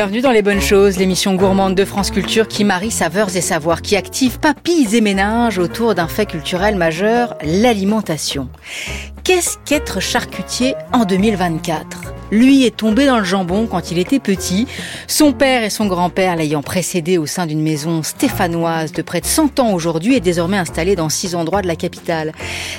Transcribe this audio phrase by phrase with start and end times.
[0.00, 3.82] Bienvenue dans Les Bonnes Choses, l'émission gourmande de France Culture qui marie saveurs et savoirs,
[3.82, 8.48] qui active papilles et ménages autour d'un fait culturel majeur, l'alimentation.
[9.24, 14.66] Qu'est-ce qu'être charcutier en 2024 lui est tombé dans le jambon quand il était petit,
[15.06, 19.26] son père et son grand-père l'ayant précédé au sein d'une maison stéphanoise de près de
[19.26, 22.32] 100 ans aujourd'hui est désormais installé dans six endroits de la capitale.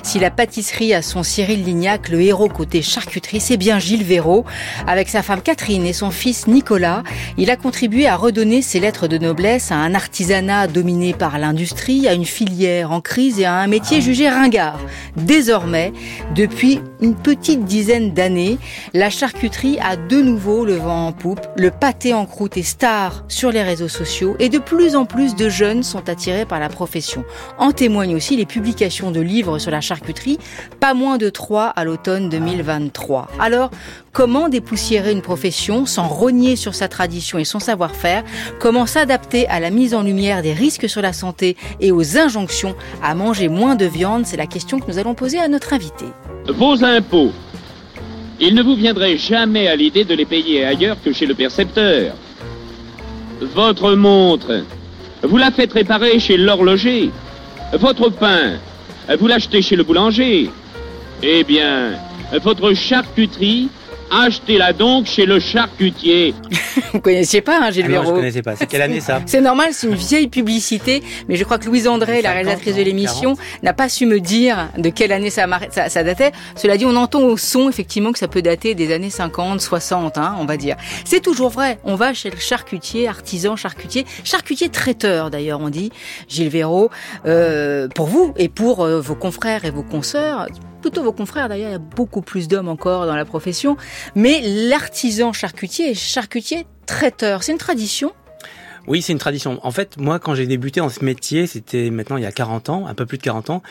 [0.03, 4.45] Si la pâtisserie a son Cyril Lignac, le héros côté charcuterie, c'est bien Gilles Véraud.
[4.87, 7.03] Avec sa femme Catherine et son fils Nicolas,
[7.37, 12.07] il a contribué à redonner ses lettres de noblesse à un artisanat dominé par l'industrie,
[12.07, 14.79] à une filière en crise et à un métier jugé ringard.
[15.17, 15.91] Désormais,
[16.35, 18.57] depuis une petite dizaine d'années,
[18.93, 21.39] la charcuterie charcuterie a de nouveau le vent en poupe.
[21.57, 25.35] Le pâté en croûte est star sur les réseaux sociaux et de plus en plus
[25.35, 27.23] de jeunes sont attirés par la profession.
[27.57, 30.37] En témoignent aussi les publications de livres sur la charcuterie,
[30.79, 33.29] pas moins de trois à l'automne 2023.
[33.39, 33.71] Alors,
[34.11, 38.23] comment dépoussiérer une profession sans rogner sur sa tradition et son savoir-faire?
[38.59, 42.75] Comment s'adapter à la mise en lumière des risques sur la santé et aux injonctions
[43.01, 44.27] à manger moins de viande?
[44.27, 46.05] C'est la question que nous allons poser à notre invité.
[46.47, 47.31] Vos impôts
[48.41, 52.15] il ne vous viendrait jamais à l'idée de les payer ailleurs que chez le percepteur.
[53.39, 54.63] Votre montre,
[55.21, 57.11] vous la faites réparer chez l'horloger.
[57.73, 58.53] Votre pain,
[59.19, 60.49] vous l'achetez chez le boulanger.
[61.21, 61.91] Eh bien,
[62.43, 63.69] votre charcuterie,
[64.11, 66.35] Achetez-la donc chez le charcutier.
[66.93, 68.55] Vous connaissiez pas, hein, Gilles ah Non, je connaissais pas.
[68.57, 71.87] C'est quelle année ça C'est normal, c'est une vieille publicité, mais je crois que Louise
[71.87, 75.89] André, la réalisatrice de l'émission, n'a pas su me dire de quelle année ça, ça,
[75.89, 76.31] ça, datait.
[76.55, 80.17] Cela dit, on entend au son effectivement que ça peut dater des années 50, 60,
[80.17, 80.75] hein, on va dire.
[81.05, 81.79] C'est toujours vrai.
[81.85, 85.91] On va chez le charcutier, artisan charcutier, charcutier traiteur d'ailleurs, on dit,
[86.27, 86.89] Gilles Véraud.
[87.25, 90.47] Euh, pour vous et pour euh, vos confrères et vos consoeurs,
[90.81, 93.77] plutôt vos confrères d'ailleurs, il y a beaucoup plus d'hommes encore dans la profession,
[94.15, 98.11] mais l'artisan charcutier est charcutier traiteur, c'est une tradition?
[98.87, 99.59] Oui, c'est une tradition.
[99.63, 102.69] En fait, moi, quand j'ai débuté dans ce métier, c'était maintenant il y a 40
[102.69, 103.61] ans, un peu plus de 40 ans,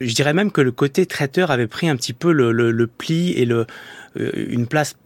[0.00, 3.48] je dirais même que le côté traiteur avait pris un petit peu le, pli et
[3.50, 3.64] euh,
[4.14, 4.96] une place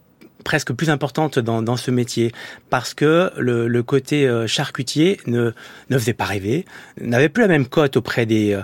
[0.43, 2.31] presque plus importante dans, dans ce métier.
[2.69, 5.51] Parce que le, le côté euh, charcutier ne,
[5.89, 6.65] ne faisait pas rêver,
[6.99, 8.61] n'avait plus la même cote auprès des, euh,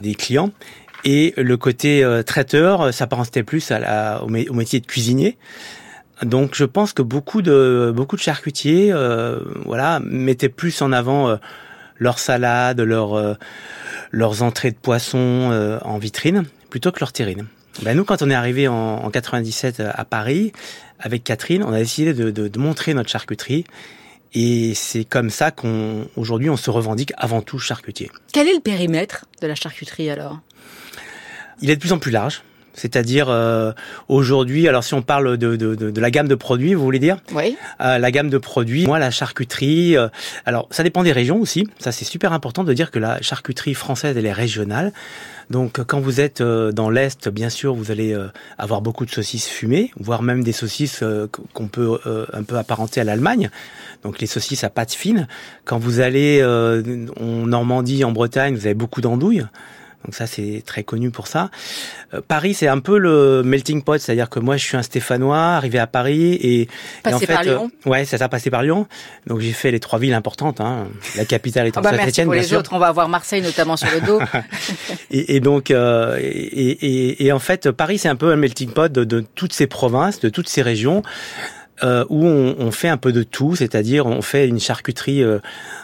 [0.00, 0.50] des clients
[1.04, 5.36] et le côté euh, traiteur euh, s'apparentait plus à la, au, métier de cuisinier.
[6.22, 11.28] Donc je pense que beaucoup de beaucoup de charcutiers, euh, voilà, mettaient plus en avant
[11.28, 11.36] euh,
[11.98, 13.36] leurs salades, leurs
[14.10, 17.46] leurs entrées de poisson en vitrine, plutôt que leur terrine.
[17.82, 20.52] Ben nous, quand on est arrivé en, en 97 à Paris
[21.00, 23.64] avec Catherine, on a décidé de, de, de montrer notre charcuterie.
[24.34, 28.10] Et c'est comme ça qu'on aujourd'hui on se revendique avant tout charcutier.
[28.32, 30.40] Quel est le périmètre de la charcuterie alors?
[31.60, 32.42] Il est de plus en plus large.
[32.74, 33.72] C'est-à-dire euh,
[34.08, 37.18] aujourd'hui, alors si on parle de, de, de, la gamme de produits, vous voulez dire
[37.32, 37.56] Oui.
[37.80, 40.08] Euh, la gamme de produits, moi la charcuterie, euh,
[40.44, 41.68] alors ça dépend des régions aussi.
[41.78, 44.92] Ça c'est super important de dire que la charcuterie française elle est régionale.
[45.50, 48.16] Donc quand vous êtes dans l'est, bien sûr, vous allez
[48.56, 51.04] avoir beaucoup de saucisses fumées, voire même des saucisses
[51.52, 52.00] qu'on peut
[52.32, 53.50] un peu apparenter à l'Allemagne.
[54.04, 55.28] Donc les saucisses à pâte fine.
[55.66, 59.44] Quand vous allez en Normandie, en Bretagne, vous avez beaucoup d'andouilles.
[60.04, 61.50] Donc ça, c'est très connu pour ça.
[62.12, 65.38] Euh, Paris, c'est un peu le melting pot, c'est-à-dire que moi, je suis un Stéphanois,
[65.38, 66.68] arrivé à Paris et,
[67.02, 67.70] passé en fait, par Lyon.
[67.86, 68.86] Euh, ouais, ça s'est passé par Lyon.
[69.26, 70.60] Donc j'ai fait les trois villes importantes.
[70.60, 70.88] Hein.
[71.16, 72.26] La capitale étant oh bah Saint-Étienne.
[72.26, 72.58] Pour les sûr.
[72.58, 74.20] autres, on va avoir Marseille notamment sur le dos.
[75.10, 78.70] et, et, donc, euh, et, et, et, en fait, Paris, c'est un peu un melting
[78.70, 81.02] pot de, de toutes ces provinces, de toutes ces régions
[81.82, 85.40] euh, où on, on, fait un peu de tout, c'est-à-dire on fait une charcuterie euh,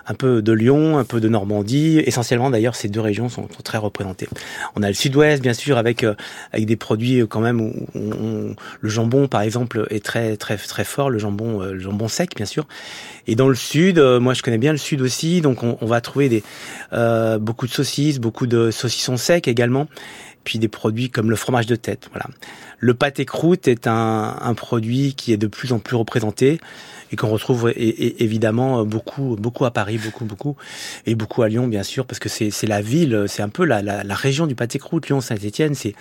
[0.06, 1.98] un peu de Lyon, un peu de Normandie.
[1.98, 4.28] Essentiellement, d'ailleurs, ces deux régions sont, très représentées.
[4.76, 6.14] On a le Sud-Ouest, bien sûr, avec euh,
[6.52, 11.10] avec des produits quand même où, le jambon, par exemple, est très très très fort.
[11.10, 12.68] Le jambon, le jambon sec, bien sûr.
[13.26, 16.00] Et dans le Sud, moi, je connais bien le Sud aussi, donc on, on va
[16.00, 16.44] trouver des
[17.40, 19.88] beaucoup de saucisses, beaucoup de saucissons secs également
[20.44, 22.08] puis des produits comme le fromage de tête.
[22.12, 22.26] Voilà.
[22.78, 26.60] Le pâté croûte est un, un, produit qui est de plus en plus représenté
[27.12, 30.56] et qu'on retrouve évidemment beaucoup, beaucoup à Paris, beaucoup, beaucoup,
[31.06, 33.82] et beaucoup à Lyon, bien sûr, parce que c'est la ville, c'est un peu la,
[33.82, 35.94] la, la région du pâté croûte, Lyon, Saint-Étienne, c'est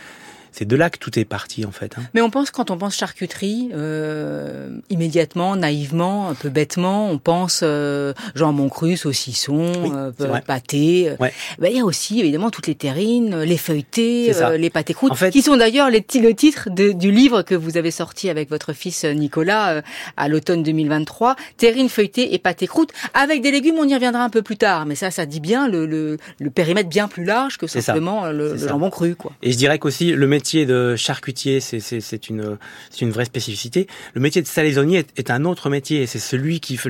[0.52, 1.98] c'est de là que tout est parti en fait.
[1.98, 2.04] Hein.
[2.14, 7.62] Mais on pense quand on pense charcuterie, euh, immédiatement, naïvement, un peu bêtement, on pense
[7.64, 10.12] euh, jambon cru, saucisson, euh,
[10.46, 11.12] pâté.
[11.20, 11.34] Ouais.
[11.60, 15.12] Ben, il y a aussi évidemment toutes les terrines, les feuilletés, euh, les pâtés croûtes,
[15.12, 18.50] en fait, qui sont d'ailleurs le titre de, du livre que vous avez sorti avec
[18.50, 19.82] votre fils Nicolas euh,
[20.18, 23.76] à l'automne 2023, terrines, feuilletées et pâtés croûtes, avec des légumes.
[23.80, 26.50] On y reviendra un peu plus tard, mais ça, ça dit bien le, le, le
[26.50, 29.32] périmètre bien plus large que simplement le, le jambon cru, quoi.
[29.42, 33.88] Et je dirais qu'aussi le métier de charcutier, c'est une vraie spécificité.
[34.14, 36.06] Le métier de salaisonnier est, un autre métier.
[36.06, 36.90] C'est celui qui fait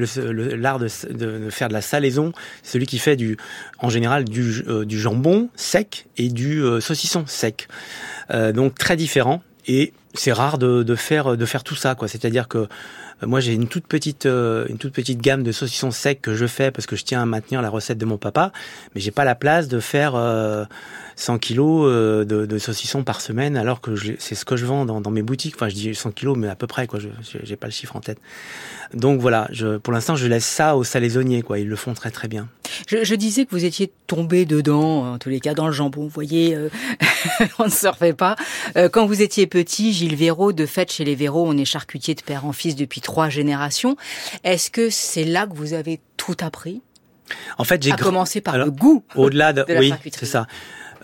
[0.56, 0.88] l'art de,
[1.50, 2.32] faire de la salaison,
[2.62, 3.38] celui qui fait du
[3.80, 7.68] en général du euh, jambon sec et du euh, saucisson sec.
[8.30, 12.08] Euh, donc très différent et c'est rare de, de faire de faire tout ça quoi.
[12.08, 12.68] C'est-à-dire que
[13.28, 16.46] moi, j'ai une toute petite, euh, une toute petite gamme de saucissons secs que je
[16.46, 18.52] fais parce que je tiens à maintenir la recette de mon papa,
[18.96, 23.20] mais j'ai pas la place de faire 100 euh, kilos euh, de, de, saucissons par
[23.20, 25.56] semaine, alors que c'est ce que je vends dans, mes boutiques.
[25.56, 27.00] Enfin, je dis 100 kilos, mais à peu près, quoi.
[27.00, 27.10] Je
[27.44, 28.20] j'ai pas le chiffre en tête.
[28.94, 29.50] Donc voilà,
[29.84, 31.60] pour l'instant, je laisse ça aux salaisonniers, quoi.
[31.60, 32.48] Ils le font très très bien.
[32.88, 36.04] Je disais que vous étiez tombé dedans, en tous les cas, dans le jambon.
[36.04, 36.58] Vous voyez,
[37.60, 38.36] on ne se refait pas.
[38.92, 42.22] quand vous étiez petit, Gilles Véraud, de fait, chez les Véraud, on est charcutier de
[42.22, 43.98] père en fils depuis trois générations.
[44.46, 46.82] Est-ce que c'est là que vous avez tout appris?
[47.58, 49.04] En fait, j'ai commencé par le goût.
[49.16, 50.48] Au-delà de, oui, c'est ça.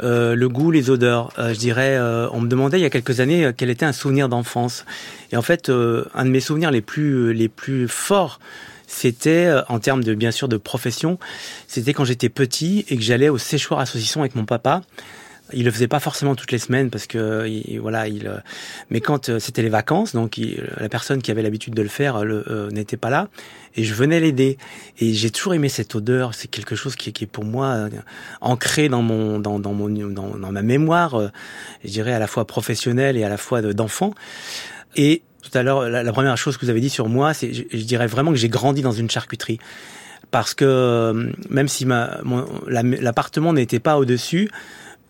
[0.01, 1.33] Euh, le goût, les odeurs.
[1.37, 3.91] Euh, je dirais, euh, on me demandait il y a quelques années quel était un
[3.91, 4.85] souvenir d'enfance.
[5.33, 8.39] Et en fait, un de mes souvenirs les plus les plus forts,
[8.87, 11.19] c'était en termes de bien sûr de profession,
[11.67, 14.83] c'était quand j'étais petit et que j'allais au séchoir à saucisson avec mon papa.
[15.53, 17.47] Il le faisait pas forcément toutes les semaines parce que
[17.79, 18.27] voilà, il.
[18.27, 18.37] Euh,
[18.89, 20.39] mais quand euh, c'était les vacances, donc
[20.77, 23.29] la personne qui avait l'habitude de le faire euh, n'était pas là
[23.75, 24.57] et je venais l'aider.
[24.97, 26.33] Et j'ai toujours aimé cette odeur.
[26.33, 27.89] C'est quelque chose qui, qui, est pour moi
[28.41, 31.31] ancré dans mon dans, mon dans, ma mémoire.
[31.83, 34.15] je dirais à la fois professionnelle et à la fois d'enfant.
[34.95, 37.63] Et tout à l'heure, la, première chose que vous avez dit sur moi, c'est je,
[37.71, 39.59] je dirais vraiment que j'ai grandi dans une charcuterie
[40.31, 42.19] parce que même si ma
[42.67, 44.49] l'appartement n'était pas au dessus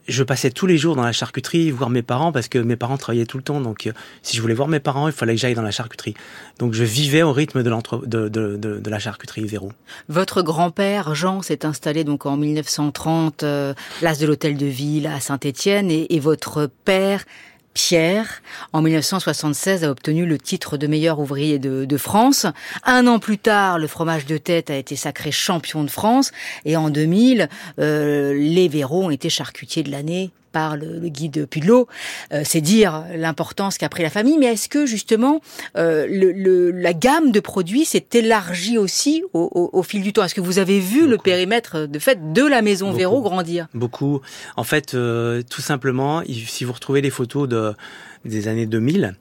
[0.07, 2.97] je passais tous les jours dans la charcuterie voir mes parents parce que mes parents
[2.97, 3.61] travaillaient tout le temps.
[3.61, 6.13] Donc, euh, si je voulais voir mes parents, il fallait que j'aille dans la charcuterie.
[6.59, 7.69] Donc, je vivais au rythme de,
[8.05, 9.71] de, de, de, de la charcuterie Véro.
[10.09, 15.19] Votre grand-père, Jean, s'est installé donc en 1930, euh, place de l'Hôtel de Ville à
[15.19, 17.25] Saint-Étienne, et, et votre père
[17.75, 18.41] Pierre,
[18.71, 22.47] en 1976, a obtenu le titre de meilleur ouvrier de, France.
[22.83, 26.31] Un an plus tard, le fromage de tête a été sacré champion de France.
[26.63, 27.49] Et en 2000,
[27.79, 31.89] euh, les Véros ont été charcutiers de l'année par le, guide Pudelot.
[32.31, 35.41] Euh, c'est dire l'importance qu'a pris la famille, mais est-ce que justement
[35.75, 40.23] euh, le, la gamme de produits s'est élargie aussi au, fil du temps?
[40.23, 43.67] Est-ce que vous avez vu le périmètre de fait de la maison Véro grandir?
[43.73, 44.21] Beaucoup.
[44.55, 47.73] En fait, euh, tout simplement, si vous retrouvez les photos de,
[48.23, 49.13] des années 2000,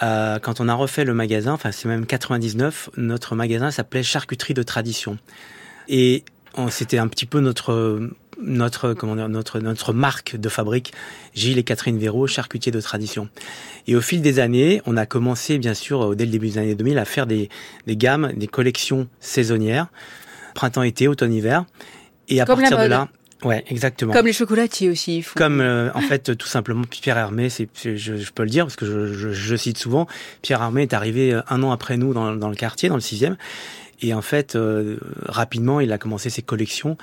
[0.00, 4.62] quand on a refait le magasin, enfin c'est même 99, notre magasin s'appelait Charcuterie de
[4.62, 5.18] Tradition.
[5.88, 6.24] Et
[6.70, 8.08] c'était un petit peu notre
[8.42, 10.92] notre comment dire, notre notre marque de fabrique
[11.34, 13.28] Gilles et Catherine Véraud, charcutier de tradition.
[13.86, 16.74] Et au fil des années, on a commencé bien sûr dès le début des années
[16.74, 17.48] 2000 à faire des
[17.86, 19.88] des gammes, des collections saisonnières,
[20.54, 21.64] printemps-été, automne-hiver.
[22.28, 23.08] Et à partir de là,
[23.44, 24.12] Ouais, exactement.
[24.12, 25.24] Comme les chocolatiers aussi.
[25.34, 28.76] Comme euh, en fait tout simplement Pierre Hermé, c'est je, je, peux le dire parce
[28.76, 30.06] que je, je, je, cite souvent.
[30.42, 33.00] Pierre Hermé est arrivé euh, un an après nous dans, dans le quartier, dans le
[33.00, 33.36] sixième,
[34.02, 36.96] et en fait euh, rapidement il a commencé ses collections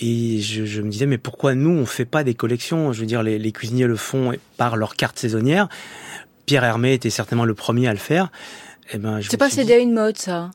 [0.00, 2.92] et je, je, me disais, mais pourquoi nous, on fait pas des collections?
[2.92, 5.68] Je veux dire, les, les cuisiniers le font par leur carte saisonnière.
[6.46, 8.30] Pierre Hermé était certainement le premier à le faire.
[8.92, 10.50] Eh ben, c'est pas cédé à une mode, ça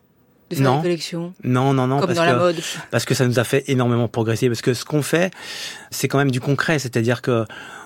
[0.50, 0.78] de faire non.
[0.78, 1.34] des collections?
[1.44, 2.00] Non, non, non.
[2.00, 2.58] Comme dans la mode.
[2.92, 4.48] Parce que ça nous a fait énormément progresser.
[4.48, 5.32] Parce que ce qu'on fait,
[5.92, 6.80] c'est quand même du concret.
[6.80, 7.46] C'est-à-dire que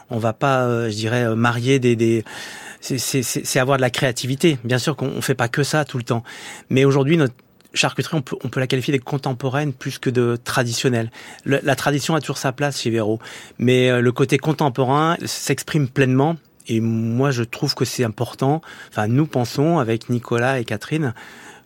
[0.09, 2.23] on va pas, euh, je dirais, euh, marier des, des
[2.79, 4.57] c'est avoir de la créativité.
[4.63, 6.23] Bien sûr qu'on fait pas que ça tout le temps.
[6.69, 7.33] Mais aujourd'hui, notre
[7.73, 11.11] charcuterie, on peut, on peut la qualifier de contemporaine plus que de traditionnelle.
[11.45, 13.19] la tradition a toujours sa place chez Véro,
[13.57, 16.35] mais euh, le côté contemporain s'exprime pleinement.
[16.67, 18.61] Et moi, je trouve que c'est important.
[18.89, 21.13] Enfin, nous pensons avec Nicolas et Catherine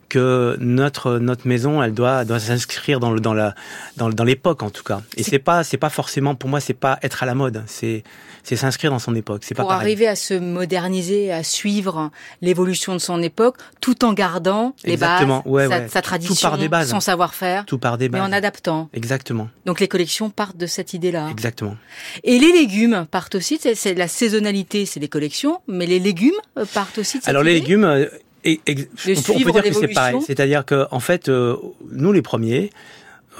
[0.09, 3.55] que notre notre maison elle doit doit s'inscrire dans le dans la
[3.97, 5.01] dans, dans l'époque en tout cas.
[5.15, 7.63] Et c'est pas c'est pas forcément pour moi c'est pas être à la mode.
[7.67, 8.03] C'est
[8.43, 9.43] c'est s'inscrire dans son époque.
[9.43, 12.11] C'est pas pour arriver à se moderniser à suivre
[12.41, 15.43] l'évolution de son époque tout en gardant les exactement.
[15.45, 15.87] bases ouais, sa, ouais.
[15.89, 16.89] sa, tradition tout part des bases.
[16.89, 18.89] son savoir-faire tout part des bases mais en adaptant.
[18.93, 19.49] Exactement.
[19.65, 21.75] Donc les collections partent de cette idée là exactement.
[22.23, 26.65] Et les légumes partent aussi c'est la saisonnalité c'est les collections mais les légumes euh,
[26.73, 28.07] partent aussi de cette alors idée les légumes
[28.47, 30.17] euh, et, on, peut, on, peut, dire que c'est pareil.
[30.25, 31.55] C'est-à-dire que, en fait, euh,
[31.91, 32.69] nous les premiers,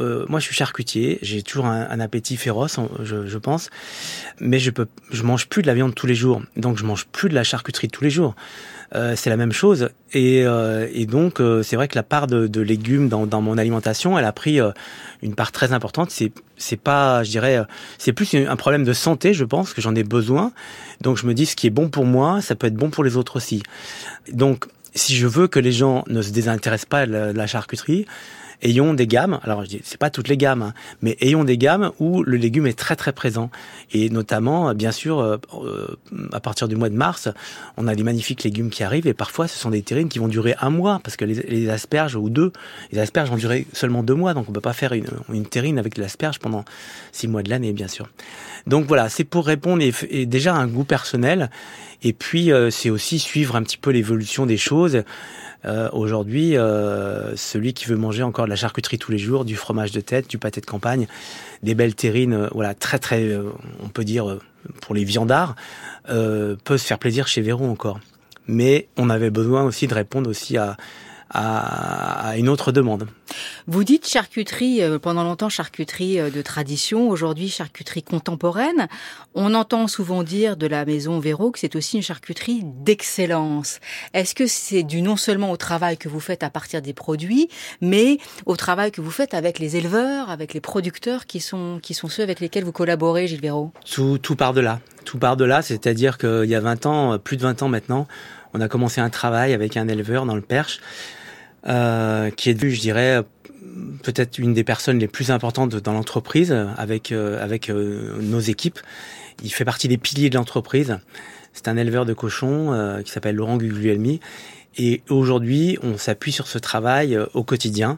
[0.02, 3.70] euh, moi je suis charcutier, j'ai toujours un, un, appétit féroce, je, je, pense,
[4.40, 7.06] mais je peux, je mange plus de la viande tous les jours, donc je mange
[7.08, 8.36] plus de la charcuterie tous les jours.
[8.96, 12.26] Euh, c'est la même chose, et, euh, et donc euh, c'est vrai que la part
[12.26, 14.72] de, de légumes dans, dans, mon alimentation, elle a pris euh,
[15.22, 16.10] une part très importante.
[16.10, 17.62] C'est, c'est pas, je dirais,
[17.98, 20.54] c'est plus un problème de santé, je pense que j'en ai besoin.
[21.02, 23.04] Donc je me dis ce qui est bon pour moi, ça peut être bon pour
[23.04, 23.62] les autres aussi.
[24.32, 24.68] Donc
[24.98, 28.06] si je veux que les gens ne se désintéressent pas de la charcuterie,
[28.62, 29.40] ayons des gammes.
[29.44, 32.38] Alors, je dis, c'est pas toutes les gammes, hein, mais ayons des gammes où le
[32.38, 33.50] légume est très très présent.
[33.92, 35.38] Et notamment, bien sûr, euh,
[36.34, 37.30] à partir du mois de mars,
[37.78, 40.28] on a des magnifiques légumes qui arrivent et parfois ce sont des terrines qui vont
[40.28, 42.52] durer un mois parce que les, asperges ou deux,
[42.92, 45.80] les asperges vont durer seulement deux mois, donc on peut pas faire une, une terrine
[45.80, 46.66] avec de l'asperge pendant
[47.12, 48.10] six mois de l'année, bien sûr.
[48.66, 51.50] Donc voilà, c'est pour répondre et, déjà un goût personnel
[52.04, 55.04] et puis euh, c'est aussi suivre un petit peu l'évolution des choses.
[55.66, 59.56] Euh, aujourd'hui, euh, celui qui veut manger encore de la charcuterie tous les jours, du
[59.56, 61.08] fromage de tête, du pâté de campagne,
[61.64, 63.36] des belles terrines, voilà, très très,
[63.84, 64.38] on peut dire
[64.82, 65.56] pour les viandards,
[66.06, 68.00] peut se faire plaisir chez Véro encore.
[68.48, 70.78] Mais on avait besoin aussi de répondre aussi à,
[71.30, 73.08] à, une autre demande.
[73.68, 78.88] Vous dites charcuterie, euh, pendant longtemps charcuterie euh, de tradition, aujourd'hui charcuterie contemporaine.
[79.36, 83.80] On entend souvent dire de la maison Véro que c'est aussi une charcuterie d'excellence.
[84.14, 87.50] Est-ce que c'est dû non seulement au travail que vous faites à partir des produits,
[87.82, 91.94] mais au travail que vous faites avec les éleveurs, avec les producteurs qui sont, qui
[91.94, 93.72] sont ceux avec lesquels vous collaborez, Gilles Véro?
[93.92, 94.80] Tout, tout part de là.
[95.04, 98.08] Tout part de là, c'est-à-dire qu'il y a 20 ans, plus de 20 ans maintenant,
[98.58, 100.80] on a commencé un travail avec un éleveur dans le Perche
[101.68, 103.22] euh, qui est devenu, je dirais,
[104.04, 108.80] peut-être une des personnes les plus importantes dans l'entreprise avec euh, euh, nos équipes.
[109.44, 110.98] Il fait partie des piliers de l'entreprise.
[111.54, 114.20] C'est un éleveur de cochons qui s'appelle Laurent Guglielmi.
[114.78, 117.98] Et aujourd'hui, on s'appuie sur ce travail au quotidien.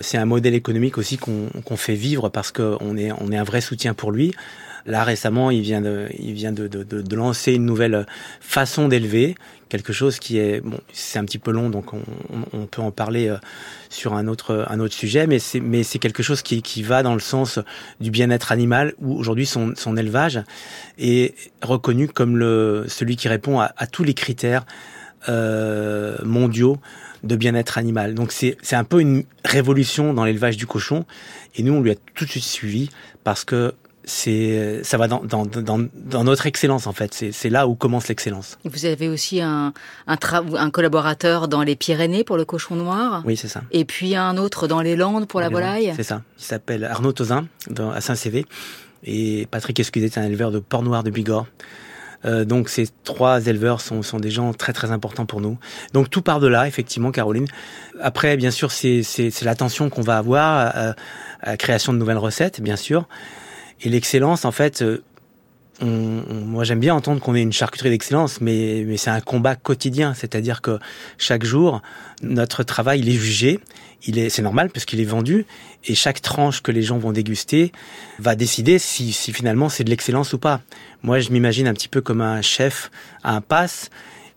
[0.00, 3.60] C'est un modèle économique aussi qu'on fait vivre parce qu'on est, on est un vrai
[3.62, 4.34] soutien pour lui.
[4.86, 8.06] Là récemment, il vient de, il vient de, de, de lancer une nouvelle
[8.40, 9.34] façon d'élever,
[9.70, 12.02] quelque chose qui est, bon, c'est un petit peu long, donc on,
[12.52, 13.36] on, peut en parler euh,
[13.88, 17.02] sur un autre, un autre sujet, mais c'est, mais c'est quelque chose qui, qui va
[17.02, 17.58] dans le sens
[18.00, 20.42] du bien-être animal, où aujourd'hui son, son élevage
[20.98, 24.66] est reconnu comme le, celui qui répond à, tous les critères
[25.28, 26.78] euh, mondiaux
[27.22, 28.14] de bien-être animal.
[28.14, 31.06] Donc c'est, c'est un peu une révolution dans l'élevage du cochon,
[31.54, 32.90] et nous on lui a tout de suite suivi
[33.22, 37.24] parce que c'est ça va dans, dans, dans, dans, notre excellence en fait.
[37.32, 38.58] C'est là où commence l'excellence.
[38.64, 39.72] Vous avez aussi un,
[40.06, 40.16] un,
[40.56, 43.22] un, collaborateur dans les Pyrénées pour le cochon noir.
[43.26, 43.62] Oui, c'est ça.
[43.70, 45.92] Et puis un autre dans les Landes pour la volaille.
[45.96, 46.22] C'est ça.
[46.38, 47.46] Il s'appelle Arnaud Tozin
[47.78, 48.46] à Saint-Cévé.
[49.04, 51.46] Et Patrick Escudet est un éleveur de porc noir de Bigorre.
[52.26, 55.58] Euh, donc ces trois éleveurs sont, sont des gens très très importants pour nous.
[55.94, 57.46] Donc tout part de là, effectivement, Caroline.
[58.00, 59.02] Après, bien sûr, c'est
[59.42, 60.90] l'attention qu'on va avoir à,
[61.40, 63.06] à la création de nouvelles recettes, bien sûr.
[63.82, 65.02] Et l'excellence, en fait, euh,
[65.80, 69.56] on, moi j'aime bien entendre qu'on est une charcuterie d'excellence, mais, mais c'est un combat
[69.56, 70.14] quotidien.
[70.14, 70.78] C'est-à-dire que
[71.18, 71.82] chaque jour,
[72.22, 73.60] notre travail, il est jugé.
[74.06, 75.46] Il est, c'est normal parce qu'il est vendu.
[75.84, 77.72] Et chaque tranche que les gens vont déguster
[78.18, 80.60] va décider si, si finalement c'est de l'excellence ou pas.
[81.02, 82.90] Moi, je m'imagine un petit peu comme un chef
[83.22, 83.90] à un pass.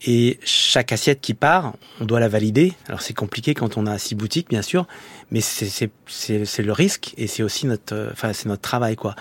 [0.06, 2.74] Et chaque assiette qui part, on doit la valider.
[2.88, 4.86] Alors c'est compliqué quand on a six boutiques, bien sûr,
[5.32, 5.90] mais c'est
[6.60, 9.16] le risque et c'est aussi notre, enfin c'est notre travail quoi.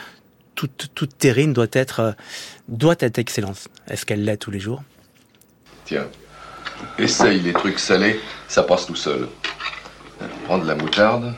[0.54, 2.14] Toute, toute terrine doit être
[2.68, 3.68] doit être excellence.
[3.88, 4.82] Est-ce qu'elle l'est tous les jours?
[5.84, 6.08] Tiens,
[6.98, 9.28] essaye les trucs salés, ça passe tout seul.
[10.44, 11.34] Prends de la moutarde,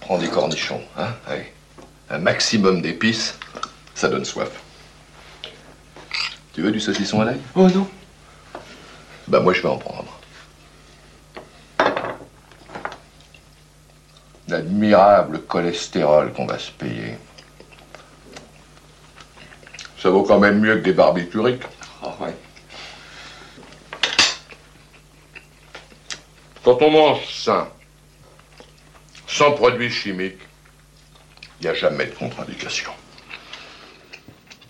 [0.00, 1.52] prends des cornichons, hein, allez.
[2.10, 3.38] Un maximum d'épices,
[3.94, 4.61] ça donne soif.
[6.54, 7.88] Tu veux du saucisson à l'ail Oh non.
[9.28, 10.18] Bah moi je vais en prendre.
[14.48, 17.16] L'admirable cholestérol qu'on va se payer.
[19.98, 21.62] Ça vaut quand même mieux que des barbituriques.
[22.02, 22.34] Ah ouais.
[26.64, 27.68] Quand on mange sain,
[29.26, 30.40] sans produits chimiques,
[31.60, 32.92] il n'y a jamais de contre-indication.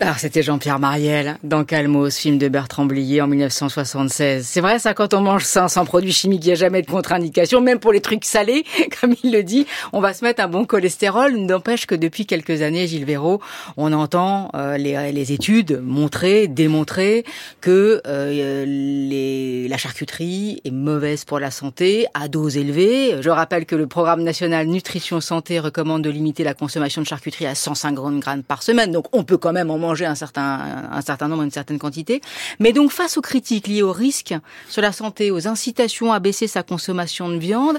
[0.05, 4.45] Ah, c'était Jean-Pierre Mariel dans Calmos, film de Bertrand Blier en 1976.
[4.45, 6.87] C'est vrai ça, quand on mange ça sans produits chimiques, il n'y a jamais de
[6.87, 8.65] contre-indication, même pour les trucs salés,
[8.99, 11.37] comme il le dit, on va se mettre un bon cholestérol.
[11.37, 13.39] N'empêche que depuis quelques années, Gilles Véraud,
[13.77, 17.23] on entend euh, les, les, études montrer, démontrer
[17.61, 23.21] que euh, les, la charcuterie est mauvaise pour la santé, à dose élevée.
[23.21, 27.45] Je rappelle que le programme national nutrition santé recommande de limiter la consommation de charcuterie
[27.45, 31.01] à 150 grammes par semaine, donc on peut quand même en manger un certain, un
[31.01, 32.21] certain nombre, une certaine quantité.
[32.59, 34.33] Mais donc, face aux critiques liées aux risques
[34.67, 37.77] sur la santé, aux incitations à baisser sa consommation de viande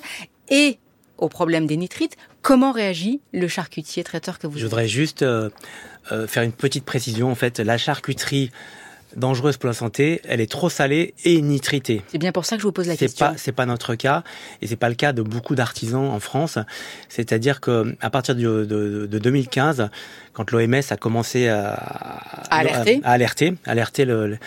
[0.49, 0.79] et
[1.19, 5.51] au problème des nitrites, comment réagit le charcutier traiteur que vous Je voudrais juste euh,
[6.13, 7.31] euh, faire une petite précision.
[7.31, 8.51] En fait, la charcuterie
[9.17, 12.03] dangereuse pour la santé, elle est trop salée et nitritée.
[12.09, 13.27] C'est bien pour ça que je vous pose la question.
[13.27, 14.23] Pas, c'est pas notre cas
[14.63, 16.59] et c'est pas le cas de beaucoup d'artisans en France.
[17.09, 19.89] C'est-à-dire que à partir de, de, de 2015,
[20.33, 24.39] quand l'OMS a commencé à, à alerter, à, alerter, alerter le,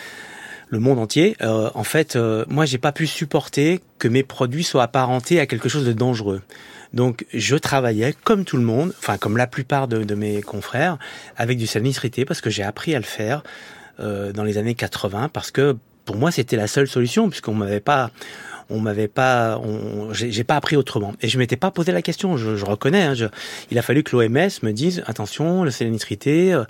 [0.70, 1.36] le monde entier.
[1.42, 5.46] Euh, en fait, euh, moi, j'ai pas pu supporter que mes produits soient apparentés à
[5.46, 6.42] quelque chose de dangereux.
[6.94, 10.98] Donc, je travaillais comme tout le monde, enfin comme la plupart de, de mes confrères,
[11.36, 13.42] avec du sel nitrité parce que j'ai appris à le faire
[14.00, 17.80] euh, dans les années 80 parce que pour moi, c'était la seule solution puisqu'on m'avait
[17.80, 18.10] pas
[18.70, 19.60] on m'avait pas,
[20.12, 21.14] j'ai pas appris autrement.
[21.22, 22.36] Et je m'étais pas posé la question.
[22.36, 23.02] Je, reconnais.
[23.02, 23.14] Hein,
[23.70, 26.64] il a fallu que l'OMS me dise attention, le sel nitrité euh,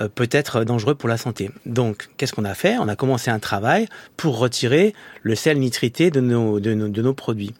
[0.00, 1.50] euh, peut être dangereux pour la santé.
[1.64, 2.76] Donc, qu'est-ce qu'on a fait?
[2.78, 7.54] On a commencé un travail pour retirer le sel nitrité de nos, produits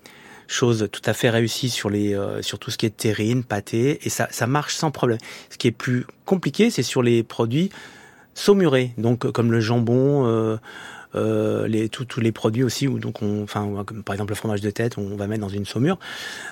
[0.48, 4.00] chose tout à fait réussie sur les euh, sur tout ce qui est terrine, pâté
[4.02, 5.18] et ça marche sans problème.
[5.48, 7.70] Ce qui est plus compliqué, c'est sur les produits
[8.34, 10.56] saumurés, donc comme le jambon, euh,
[11.14, 14.70] euh, les, tous les produits aussi, où donc on, enfin, par exemple le fromage de
[14.70, 15.98] tête, on va mettre dans une saumure,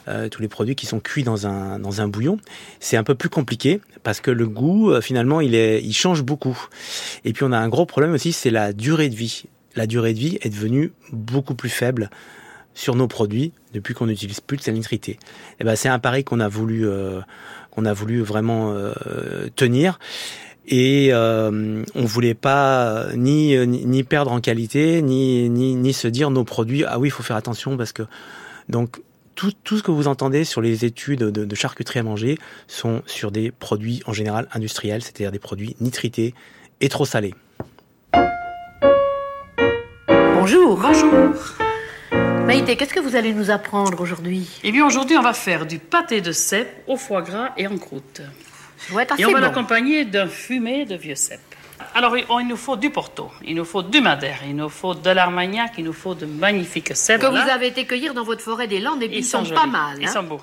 [0.08, 2.38] euh, tous les produits qui sont cuits dans un, dans un bouillon.
[2.78, 6.22] C'est un peu plus compliqué parce que le goût, euh, finalement, il, est, il change
[6.22, 6.58] beaucoup.
[7.24, 9.44] Et puis on a un gros problème aussi, c'est la durée de vie.
[9.76, 12.10] La durée de vie est devenue beaucoup plus faible
[12.74, 15.12] sur nos produits depuis qu'on n'utilise plus de salinité.
[15.12, 15.18] Et
[15.60, 17.20] eh ben c'est un pari qu'on a voulu euh,
[17.70, 18.92] qu'on a voulu vraiment euh,
[19.56, 19.98] tenir
[20.70, 26.30] et euh, on voulait pas ni, ni perdre en qualité ni, ni ni se dire
[26.30, 28.04] nos produits ah oui il faut faire attention parce que
[28.68, 29.00] donc
[29.34, 33.02] tout, tout ce que vous entendez sur les études de, de charcuterie à manger sont
[33.06, 36.34] sur des produits en général industriels, c'est-à-dire des produits nitrités
[36.82, 37.34] et trop salés.
[40.06, 40.78] Bonjour.
[40.78, 41.34] Bonjour.
[42.44, 44.60] Maïté, qu'est-ce que vous allez nous apprendre aujourd'hui?
[44.64, 47.78] Eh bien, aujourd'hui, on va faire du pâté de cèpe au foie gras et en
[47.78, 48.22] croûte.
[48.88, 49.40] Assez Et on va bon.
[49.40, 51.40] l'accompagner d'un fumé de vieux cèpe.
[51.94, 55.10] Alors, il nous faut du Porto, il nous faut du Madère, il nous faut de
[55.10, 57.20] l'Armagnac, il nous faut de magnifiques cèpes.
[57.20, 59.66] Que vous avez été cueillir dans votre forêt des Landes et puis ils, sont, pas
[59.66, 59.96] mal.
[59.98, 60.12] Ils hein.
[60.12, 60.40] sont beaux.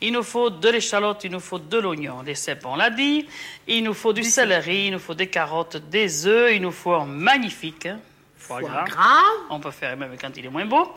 [0.00, 3.26] Il nous faut de l'échalote, il nous faut de l'oignon, des cèpes, on l'a dit.
[3.68, 6.94] Il nous faut du céleri, il nous faut des carottes, des œufs, il nous faut
[6.94, 8.00] un magnifique hein,
[8.36, 8.84] foie, Foie gras.
[8.84, 9.30] gras.
[9.50, 10.92] On peut faire même quand il est moins beau.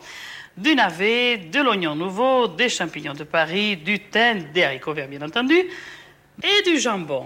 [0.56, 5.22] Du navet, de l'oignon nouveau, des champignons de Paris, du thym, des haricots verts bien
[5.22, 5.68] entendu,
[6.42, 7.24] et du jambon.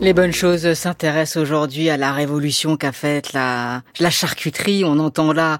[0.00, 4.84] Les bonnes choses s'intéressent aujourd'hui à la révolution qu'a faite la, la charcuterie.
[4.84, 5.58] On entend là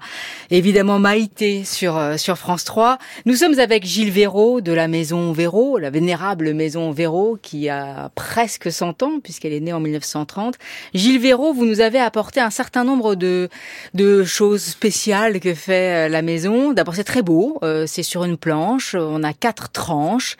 [0.49, 2.99] évidemment Maïté sur, euh, sur France 3.
[3.25, 8.11] Nous sommes avec Gilles Véraud de la maison Véraud, la vénérable maison Véraud qui a
[8.15, 10.55] presque 100 ans puisqu'elle est née en 1930.
[10.93, 13.49] Gilles Véraud, vous nous avez apporté un certain nombre de,
[13.93, 16.71] de choses spéciales que fait euh, la maison.
[16.71, 20.37] D'abord c'est très beau, euh, c'est sur une planche, on a quatre tranches,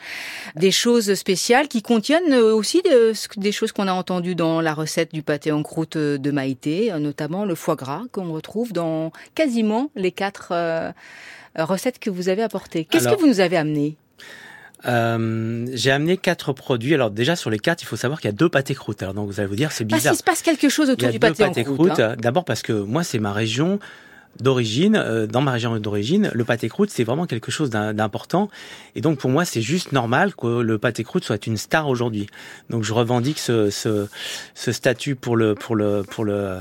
[0.56, 5.12] des choses spéciales qui contiennent aussi de- des choses qu'on a entendues dans la recette
[5.12, 9.12] du pâté en croûte euh, de Maïté, euh, notamment le foie gras qu'on retrouve dans
[9.34, 10.90] quasiment les quatre euh,
[11.56, 12.84] recettes que vous avez apportées.
[12.84, 13.96] Qu'est-ce Alors- que vous nous avez amené?
[14.86, 16.94] Euh, j'ai amené quatre produits.
[16.94, 19.02] Alors déjà sur les quatre, il faut savoir qu'il y a deux pâtés croûtes.
[19.02, 20.12] Alors donc vous allez vous dire c'est Parce bizarre.
[20.12, 22.00] qu'il se passe quelque chose Il y autour a du deux pâté en croûte.
[22.00, 22.14] hein.
[22.18, 23.78] D'abord parce que moi c'est ma région
[24.38, 24.96] d'origine.
[24.96, 28.48] Euh, dans ma région d'origine, le pâté croûte c'est vraiment quelque chose d'im- d'important.
[28.94, 32.26] Et donc pour moi c'est juste normal que le pâté croûte soit une star aujourd'hui.
[32.70, 34.06] Donc je revendique ce, ce,
[34.54, 36.58] ce statut pour le pour le pour le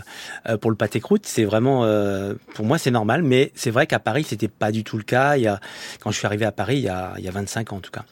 [0.47, 1.23] euh, pour le pâté croûte.
[1.25, 3.21] C'est vraiment euh, pour moi c'est normal.
[3.23, 5.38] Mais c'est vrai qu'à Paris c'était pas du tout le cas.
[5.38, 5.60] Il y a
[6.01, 7.82] quand je suis arrivé à Paris il y a il y a 25 ans en
[7.82, 8.03] tout cas.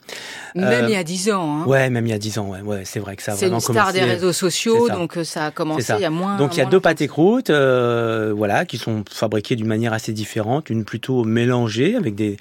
[0.54, 1.62] Même Euh, il y a dix ans.
[1.62, 1.66] hein.
[1.66, 2.48] Ouais, même il y a 10 ans.
[2.48, 4.00] Ouais, ouais c'est vrai que ça a C'est vraiment une star commencé.
[4.00, 4.98] des réseaux sociaux, C'est ça.
[4.98, 5.98] donc euh, ça a commencé C'est ça.
[5.98, 6.36] il y a moins.
[6.36, 9.92] Donc il y a moins deux pâtés croûtes, euh, voilà, qui sont fabriqués d'une manière
[9.92, 12.36] assez différente, une plutôt mélangée avec des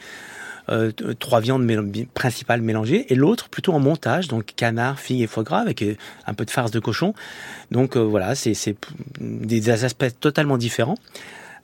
[0.70, 1.66] euh, trois viandes
[2.14, 5.96] principales mélangées et l'autre plutôt en montage, donc canard, figue et foie gras avec euh,
[6.26, 7.14] un peu de farce de cochon.
[7.72, 8.76] Donc euh, voilà, c'est
[9.22, 10.98] des aspects totalement différents.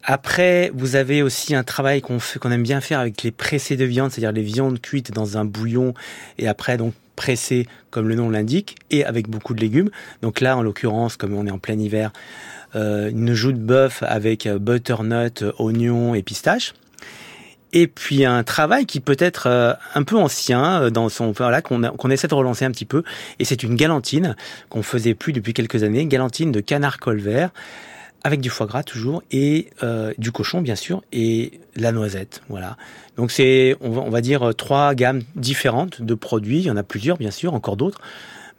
[0.06, 3.86] Après, vous avez aussi un travail qu'on qu'on aime bien faire avec les pressés de
[3.86, 5.94] viande, c'est-à-dire les viandes cuites dans un bouillon
[6.38, 9.90] et après donc pressées comme le nom l'indique et avec beaucoup de légumes.
[10.22, 12.12] Donc là, en l'occurrence, comme on est en plein hiver,
[12.76, 16.74] une joue de bœuf avec euh, butternut, euh, oignon et pistache.
[17.74, 21.62] Et puis un travail qui peut être euh, un peu ancien euh, dans son voilà
[21.64, 23.04] qu'on qu'on essaie de relancer un petit peu.
[23.40, 24.36] Et c'est une galantine
[24.70, 27.50] qu'on faisait plus depuis quelques années, galantine de canard colvert
[28.24, 32.42] avec du foie gras toujours et euh, du cochon bien sûr et la noisette.
[32.48, 32.78] Voilà.
[33.18, 36.60] Donc c'est on va, on va dire euh, trois gammes différentes de produits.
[36.60, 38.00] Il y en a plusieurs bien sûr encore d'autres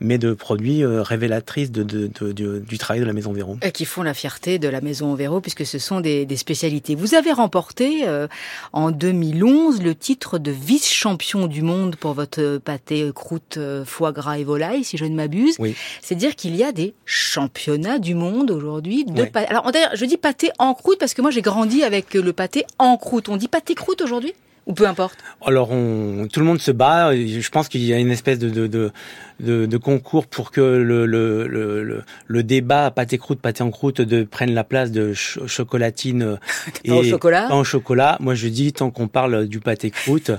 [0.01, 3.57] mais de produits euh, révélatrices de, de- de- de- du travail de la maison Véro
[3.63, 6.95] Et qui font la fierté de la maison Véro puisque ce sont des, des spécialités.
[6.95, 8.27] Vous avez remporté euh,
[8.73, 14.39] en 2011 le titre de vice-champion du monde pour votre pâté croûte euh, foie gras
[14.39, 15.57] et volaille, si je ne m'abuse.
[15.59, 15.75] Oui.
[16.03, 19.49] C'est dire qu'il y a des championnats du monde aujourd'hui de pâté.
[19.49, 22.65] Alors d'ailleurs, je dis pâté en croûte parce que moi j'ai grandi avec le pâté
[22.79, 23.29] en croûte.
[23.29, 24.33] On dit pâté croûte aujourd'hui?
[24.67, 25.19] Ou peu importe?
[25.45, 27.15] Alors, on, tout le monde se bat.
[27.15, 28.93] Je pense qu'il y a une espèce de, de, de,
[29.41, 34.01] de, de concours pour que le, le, le, le, débat pâté croûte, pâté en croûte
[34.01, 36.39] de, prenne la place de chocolatine
[36.85, 37.49] et au chocolat.
[37.53, 38.17] en chocolat.
[38.21, 40.31] Moi, je dis tant qu'on parle du pâté croûte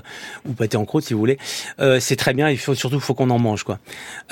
[0.48, 1.38] ou pâté en croûte, si vous voulez,
[1.80, 2.48] euh, c'est très bien.
[2.50, 3.78] Il faut surtout faut qu'on en mange, quoi.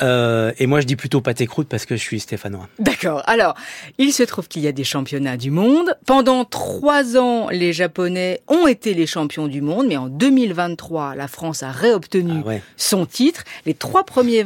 [0.03, 2.69] Euh, et moi, je dis plutôt pâté croûte parce que je suis stéphanois.
[2.79, 3.23] D'accord.
[3.27, 3.55] Alors,
[3.99, 5.97] il se trouve qu'il y a des championnats du monde.
[6.07, 11.29] Pendant trois ans, les Japonais ont été les champions du monde, mais en 2023, la
[11.29, 12.63] France a réobtenu Ah ouais.
[12.77, 13.45] son titre.
[13.67, 14.43] Les trois premiers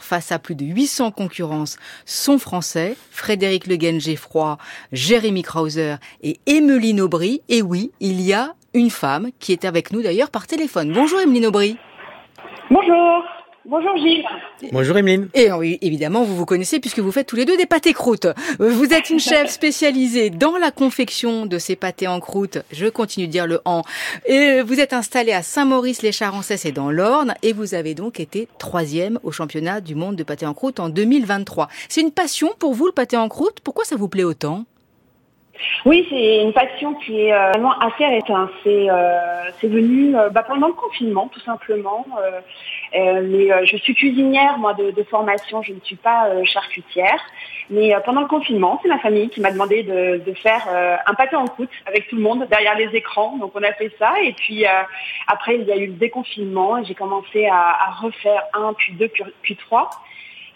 [0.00, 2.96] face à plus de 800 concurrences sont français.
[3.10, 4.58] Frédéric Le Guen-Geffroy,
[4.92, 7.42] Jérémy Krauser et Emeline Aubry.
[7.48, 10.92] Et oui, il y a une femme qui est avec nous d'ailleurs par téléphone.
[10.92, 11.76] Bonjour Emeline Aubry.
[12.70, 13.24] Bonjour.
[13.70, 14.24] Bonjour Gilles.
[14.72, 15.28] Bonjour Emeline.
[15.34, 18.26] Et oui, évidemment, vous vous connaissez puisque vous faites tous les deux des pâtés croûtes.
[18.58, 22.60] Vous êtes une chef spécialisée dans la confection de ces pâtés en croûte.
[22.72, 23.82] Je continue de dire le en.
[24.24, 27.34] Et vous êtes installée à Saint-Maurice-les-Charençais et dans l'Orne.
[27.42, 30.88] Et vous avez donc été troisième au championnat du monde de pâté en croûte en
[30.88, 31.68] 2023.
[31.90, 33.60] C'est une passion pour vous, le pâté en croûte?
[33.62, 34.64] Pourquoi ça vous plaît autant?
[35.84, 38.50] Oui, c'est une passion qui est euh, vraiment assez récente.
[38.62, 42.06] C'est euh, c'est venu euh, bah, pendant le confinement, tout simplement.
[42.94, 45.62] Euh, mais euh, je suis cuisinière, moi, de, formation.
[45.62, 47.20] Je ne suis pas euh, charcutière.
[47.70, 50.66] Mais pendant le confinement, c'est ma famille qui m'a demandé de, faire
[51.06, 53.36] un pâté en croûte avec tout le monde derrière les écrans.
[53.36, 54.14] Donc on a fait ça.
[54.22, 54.64] Et puis
[55.26, 59.10] après, il y a eu le déconfinement j'ai commencé à, refaire un, puis deux,
[59.42, 59.90] puis trois.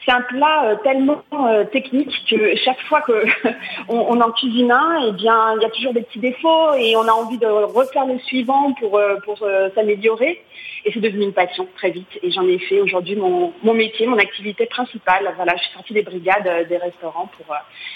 [0.04, 3.24] C'est un plat tellement euh, technique que chaque fois que
[3.88, 7.06] on, en cuisine un, eh bien, il y a toujours des petits défauts et on
[7.06, 10.42] a envie de refaire le suivant pour euh, pour euh, s'améliorer.
[10.84, 12.08] Et c'est devenu une passion très vite.
[12.24, 15.32] Et j'en ai fait aujourd'hui mon, mon métier, mon activité principale.
[15.36, 17.54] Voilà, je suis sortie des brigades des restaurants pour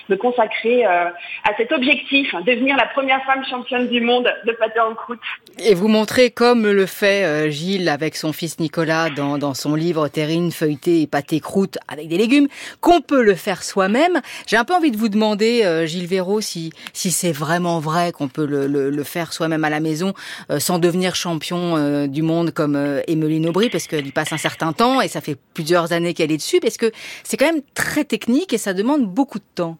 [0.08, 1.12] me consacrer à
[1.56, 5.18] cet objectif, hein, devenir la première femme championne du monde de pâté en croûte.
[5.58, 10.06] Et vous montrez, comme le fait Gilles avec son fils Nicolas dans, dans son livre
[10.06, 12.48] Terrine, feuilleté et pâté croûte avec des légumes,
[12.80, 14.20] qu'on peut le faire soi-même.
[14.46, 18.12] J'ai un peu envie de vous demander, euh, Gilles Véraud, si, si c'est vraiment vrai
[18.12, 20.14] qu'on peut le, le, le faire soi-même à la maison
[20.50, 24.32] euh, sans devenir champion euh, du monde comme euh, Emeline Aubry, parce qu'elle y passe
[24.32, 26.90] un certain temps et ça fait plusieurs années qu'elle est dessus, parce que
[27.24, 29.78] c'est quand même très technique et ça demande beaucoup de temps.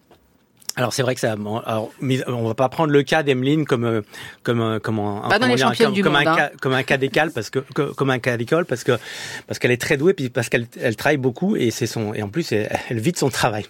[0.79, 1.33] Alors c'est vrai que ça.
[1.33, 4.03] alors, mais on va pas prendre le cas d'Emeline comme euh,
[4.43, 6.33] comme un- comme un Pas dans comment les dire, championnes comme, du comme monde, un
[6.33, 6.37] hein.
[6.37, 8.93] cas comme un cas d'école parce que que- comme un cas d'école parce que
[9.47, 12.23] parce qu'elle est très douée puis parce qu'elle elle travaille beaucoup et c'est son et
[12.23, 13.65] en plus elle, elle vit de son travail.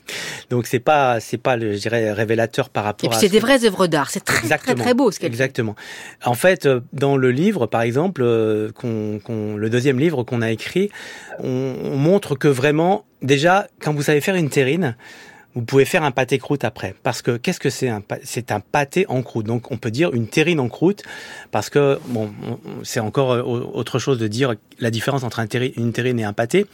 [0.50, 3.32] Donc c'est pas c'est pas le, je dirais révélateur par rapport Et puis c'est ce-
[3.32, 4.10] des vraies œuvres d'art.
[4.10, 5.34] C'est très, très, très beau ce qu'elle fait.
[5.34, 5.76] Exactement.
[6.24, 10.42] En fait, euh, dans le livre, par exemple, euh, qu'on, qu'on- le deuxième livre qu'on
[10.42, 10.90] a écrit,
[11.38, 14.96] on, on montre que vraiment, déjà, quand vous savez faire une terrine,
[15.56, 16.94] vous pouvez faire un pâté croûte après.
[17.02, 19.46] Parce que qu'est-ce que c'est un C'est un pâté en croûte?
[19.46, 21.02] Donc on peut dire une terrine en croûte
[21.50, 25.40] parce que bon, on- on- c'est encore euh, autre chose de dire la différence entre
[25.40, 26.66] une terrine et un pâté.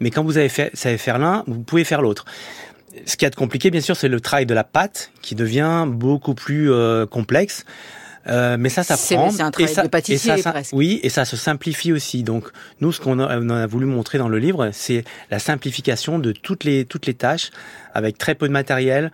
[0.00, 2.24] Mais quand vous avez fait, savez faire l'un, vous pouvez faire l'autre.
[3.06, 6.34] Ce qui est compliqué, bien sûr, c'est le travail de la pâte qui devient beaucoup
[6.34, 7.64] plus euh, complexe.
[8.28, 9.30] Euh, mais ça, ça prend.
[9.30, 10.72] c'est un et travail ça- de pâtissier, et ça, ça- presque.
[10.74, 12.22] Oui, et ça se simplifie aussi.
[12.22, 12.48] Donc,
[12.80, 16.32] nous, ce qu'on a, on a voulu montrer dans le livre, c'est la simplification de
[16.32, 17.50] toutes les toutes les tâches
[17.94, 19.10] avec très peu de matériel,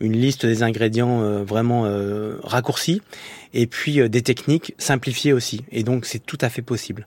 [0.00, 3.02] une liste des ingrédients euh, vraiment euh, raccourcie,
[3.54, 5.64] et puis euh, des techniques simplifiées aussi.
[5.72, 7.06] Et donc, c'est tout à fait possible.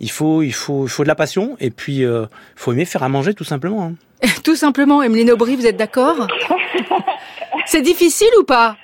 [0.00, 3.02] Il faut, il faut, il faut de la passion, et puis euh, faut aimer faire
[3.04, 3.84] à manger tout simplement.
[3.84, 3.94] hein.
[4.42, 6.26] Tout simplement, Emeline Aubry, vous êtes d'accord?
[7.66, 8.76] C'est difficile ou pas?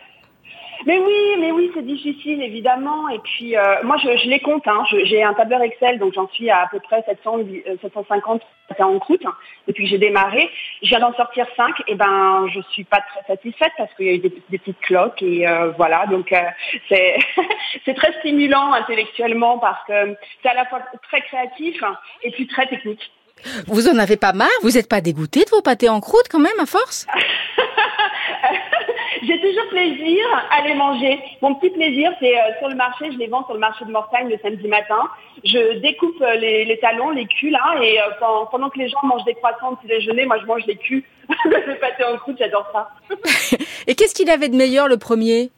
[0.87, 3.09] Mais oui, mais oui, c'est difficile évidemment.
[3.09, 4.67] Et puis euh, moi, je, je les compte.
[4.67, 4.85] Hein.
[5.05, 8.83] J'ai un tableur Excel, donc j'en suis à à peu près 700, euh, 750 pâtés
[8.83, 9.35] en croûte hein,
[9.67, 10.51] depuis que j'ai démarré.
[10.83, 14.11] Je viens d'en sortir 5 Et ben, je suis pas très satisfaite parce qu'il y
[14.11, 16.07] a eu des, des petites cloques et euh, voilà.
[16.07, 16.39] Donc euh,
[16.89, 17.17] c'est
[17.85, 21.83] c'est très stimulant intellectuellement parce que c'est à la fois très créatif
[22.23, 23.11] et puis très technique.
[23.67, 24.49] Vous en avez pas marre?
[24.63, 27.07] Vous n'êtes pas dégoûté de vos pâtés en croûte quand même à force?
[29.23, 31.19] J'ai toujours plaisir à les manger.
[31.41, 33.91] Mon petit plaisir, c'est euh, sur le marché, je les vends sur le marché de
[33.91, 35.09] Mortagne le samedi matin.
[35.45, 38.05] Je découpe euh, les, talons, les culs là, et euh,
[38.51, 41.05] pendant, que les gens mangent des croissants au petit déjeuner, moi je mange les culs
[41.29, 42.91] de pâté en croûte, j'adore ça.
[43.87, 45.51] Et qu'est-ce qu'il avait de meilleur le premier?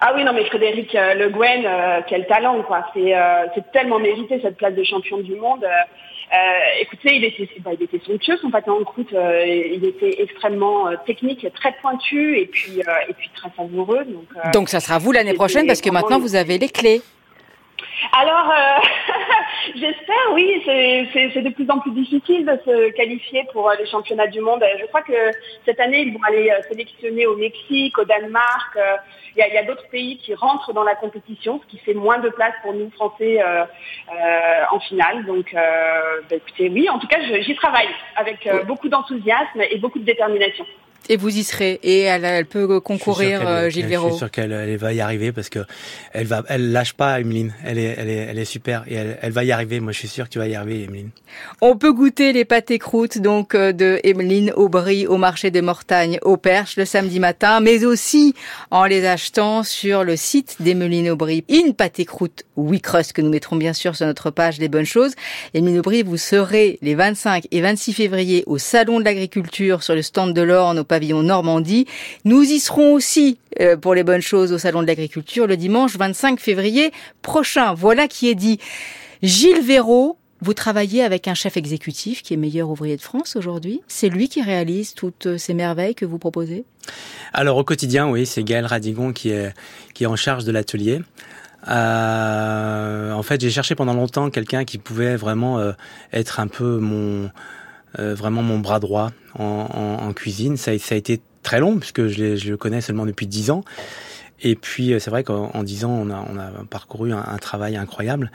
[0.00, 2.86] Ah oui, non mais Frédéric euh, Le Guen, euh, quel talent quoi.
[2.94, 5.64] C'est euh, c'est tellement mérité cette place de champion du monde.
[5.64, 9.12] Euh, euh, écoutez, il était, bah, il était somptueux son pâté en croûte.
[9.14, 14.04] euh, il était extrêmement euh, technique, très pointu et puis euh, et puis très savoureux.
[14.04, 17.00] Donc, euh, Donc ça sera vous l'année prochaine parce que maintenant vous avez les clés.
[18.12, 18.78] Alors, euh,
[19.74, 20.62] J'espère, oui.
[20.64, 24.64] C'est de plus en plus difficile de se qualifier pour euh, les championnats du monde.
[24.80, 25.30] Je crois que
[25.64, 28.78] cette année, ils vont aller euh, sélectionner au Mexique, au Danemark.
[29.36, 32.28] Il y a, d'autres pays qui rentrent dans la compétition, ce qui fait moins de
[32.28, 33.40] place pour nous Français
[34.72, 35.24] en finale.
[35.26, 40.04] Donc, bah, écoutez, oui, en tout cas, j'y travaille avec beaucoup d'enthousiasme et beaucoup de
[40.04, 40.64] détermination.
[41.10, 41.80] Et vous y serez.
[41.82, 44.08] Et elle, elle peut concourir, euh, Gilles Véraud.
[44.08, 45.60] Je suis sûr qu'elle elle va y arriver parce que
[46.12, 47.54] elle va, elle lâche pas, Emeline.
[47.64, 49.80] Elle est, elle est, elle est super et elle, elle va y arriver.
[49.80, 51.10] Moi, je suis sûr que tu vas y arriver, Emeline.
[51.60, 56.18] On peut goûter les pâtés croûtes donc euh, de Emeline Aubry au marché des Mortagnes
[56.22, 58.34] au Perche le samedi matin, mais aussi
[58.70, 61.44] en les achetant sur le site d'Emeline Aubry.
[61.48, 64.84] Une pâté croûte We Crust que nous mettrons bien sûr sur notre page des bonnes
[64.84, 65.14] choses.
[65.54, 70.02] Emeline Aubry, vous serez les 25 et 26 février au Salon de l'Agriculture sur le
[70.02, 71.86] stand de l'Orne pavillon Normandie.
[72.24, 75.96] Nous y serons aussi euh, pour les bonnes choses au Salon de l'Agriculture le dimanche
[75.96, 76.90] 25 février
[77.22, 77.74] prochain.
[77.74, 78.58] Voilà qui est dit.
[79.22, 83.80] Gilles Véraud, vous travaillez avec un chef exécutif qui est meilleur ouvrier de France aujourd'hui.
[83.88, 86.64] C'est lui qui réalise toutes ces merveilles que vous proposez?
[87.32, 89.52] Alors au quotidien, oui, c'est Gaël Radigon qui est,
[89.94, 91.00] qui est en charge de l'atelier.
[91.68, 95.72] Euh, en fait, j'ai cherché pendant longtemps quelqu'un qui pouvait vraiment euh,
[96.12, 97.30] être un peu mon
[97.98, 100.56] euh, vraiment mon bras droit en, en, cuisine.
[100.56, 103.64] Ça, ça, a été très long puisque je, je le connais seulement depuis dix ans.
[104.40, 107.76] Et puis c'est vrai qu'en dix ans, on a, on a parcouru un, un, travail
[107.76, 108.30] incroyable.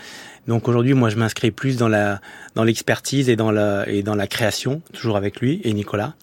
[0.48, 2.20] Donc aujourd'hui, moi, je m'inscris plus dans la
[2.56, 6.16] dans l'expertise et dans la et dans la création, toujours avec lui et Nicolas.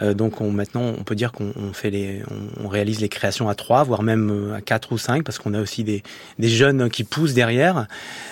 [0.00, 2.22] Euh, donc on, maintenant, on peut dire qu'on fait les,
[2.62, 5.54] on, réalise les créations à trois, voire même euh, à quatre ou cinq, parce qu'on
[5.54, 6.02] a aussi des,
[6.38, 7.86] des jeunes qui poussent derrière.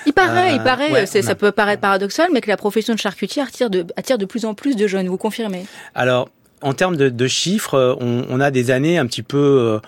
[0.06, 3.42] Il paraît, il euh, paraît, ça peut paraître paradoxal, mais que la profession de charcutier
[3.42, 5.08] attire de, attire de plus en plus de jeunes.
[5.08, 5.66] Vous confirmez?
[5.94, 6.28] Alors,
[6.62, 9.80] en termes de, de chiffres, on, on, a des années un petit peu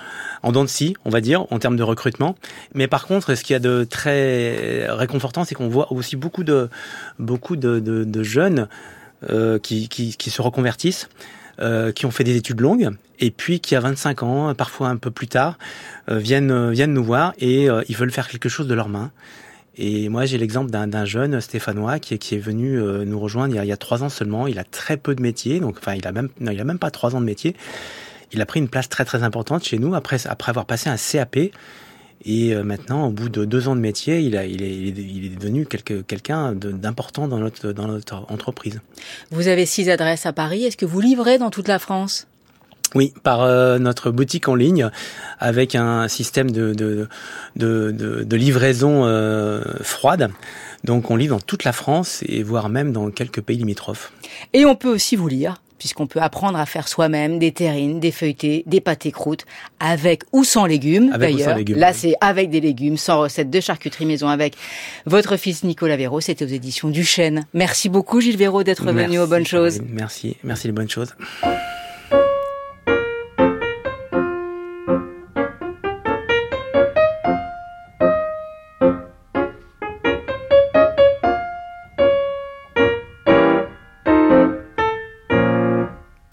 [0.43, 2.35] en dents de scie, on va dire, en termes de recrutement.
[2.75, 6.43] Mais par contre, ce qu'il y a de très réconfortant, c'est qu'on voit aussi beaucoup
[6.43, 6.69] de
[7.21, 8.69] beaucoup de, de, de jeunes
[9.31, 11.09] euh, qui, qui, qui, se reconvertissent.
[11.61, 12.90] Euh, qui ont fait des études longues
[13.21, 15.57] et puis qui à 25 ans, parfois un peu plus tard,
[16.11, 19.12] euh, viennent euh, viennent nous voir et ils veulent faire quelque chose de leurs mains.
[19.77, 23.57] Et moi, j'ai l'exemple d'un jeune stéphanois qui est, qui est venu nous rejoindre il
[23.57, 24.47] y, a, il y a trois ans seulement.
[24.47, 26.79] Il a très peu de métiers, donc enfin, il a même non, il a même
[26.79, 27.57] pas trois ans de métier.
[28.33, 30.97] Il a pris une place très très importante chez nous après après avoir passé un
[30.97, 31.51] CAP
[32.25, 35.27] et euh, maintenant, au bout de deux ans de métier, il, a, il, est, il
[35.27, 38.81] est devenu quelqu'un d'important dans notre, dans notre entreprise.
[39.31, 40.65] Vous avez six adresses à Paris.
[40.65, 42.27] Est-ce que vous livrez dans toute la France?
[42.95, 44.89] Oui, par euh, notre boutique en ligne,
[45.41, 47.09] avec un système de, de,
[47.57, 50.31] de, de livraison euh, froide.
[50.85, 54.13] Donc on livre dans toute la France et voire même dans quelques pays limitrophes.
[54.53, 58.13] Et on peut aussi vous lire puisqu'on peut apprendre à faire soi-même des terrines, des
[58.13, 59.45] feuilletés, des pâtés croûtes,
[59.81, 61.59] avec ou sans légumes d'ailleurs.
[61.69, 64.55] Là, c'est avec des légumes, sans recette de charcuterie maison avec
[65.07, 66.21] votre fils Nicolas Véraud.
[66.21, 67.47] C'était aux éditions du Chêne.
[67.55, 69.81] Merci beaucoup Gilles Véraud d'être venu aux bonnes choses.
[69.89, 71.15] Merci, merci les bonnes choses.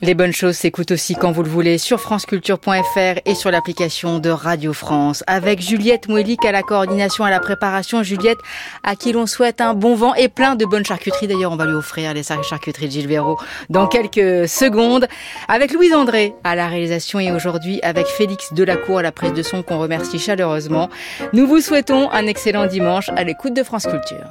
[0.04, 4.32] Les bonnes choses s'écoutent aussi quand vous le voulez sur franceculture.fr et sur l'application de
[4.32, 5.24] Radio France.
[5.28, 8.02] Avec Juliette Mouelik à la coordination, à la préparation.
[8.02, 8.40] Juliette,
[8.82, 11.28] à qui l'on souhaite un bon vent et plein de bonnes charcuteries.
[11.28, 13.22] D'ailleurs, on va lui offrir les charcuteries de Gilles
[13.70, 15.08] dans quelques secondes.
[15.48, 19.44] Avec Louise André à la réalisation et aujourd'hui avec Félix Delacour à la prise de
[19.44, 20.90] son qu'on remercie chaleureusement.
[21.34, 24.26] Nous vous souhaitons un excellent dimanche à l'écoute de France Culture.